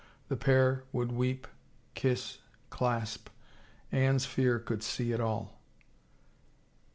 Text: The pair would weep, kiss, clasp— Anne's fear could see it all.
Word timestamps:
The 0.29 0.35
pair 0.35 0.83
would 0.91 1.11
weep, 1.11 1.45
kiss, 1.93 2.39
clasp— 2.71 3.29
Anne's 3.91 4.25
fear 4.25 4.57
could 4.57 4.81
see 4.81 5.11
it 5.11 5.21
all. 5.21 5.59